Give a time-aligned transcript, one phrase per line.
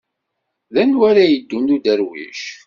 [0.73, 2.43] D anwa ara yeddun d uderwic?